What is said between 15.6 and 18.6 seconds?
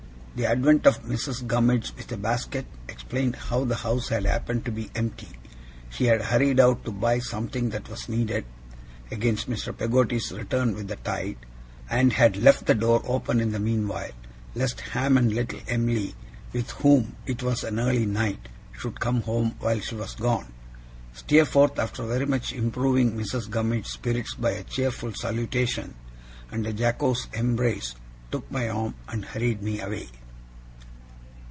Em'ly, with whom it was an early night,